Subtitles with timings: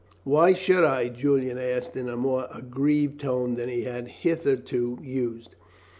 [0.23, 5.53] "Why should I?" Julian asked in a more aggrieved tone than he had hitherto used.